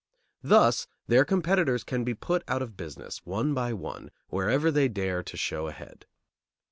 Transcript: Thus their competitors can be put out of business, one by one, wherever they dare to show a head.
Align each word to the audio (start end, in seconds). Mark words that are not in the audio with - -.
Thus 0.41 0.87
their 1.05 1.23
competitors 1.23 1.83
can 1.83 2.03
be 2.03 2.15
put 2.15 2.43
out 2.47 2.63
of 2.63 2.75
business, 2.75 3.23
one 3.23 3.53
by 3.53 3.71
one, 3.73 4.09
wherever 4.29 4.71
they 4.71 4.87
dare 4.87 5.21
to 5.21 5.37
show 5.37 5.67
a 5.67 5.71
head. 5.71 6.07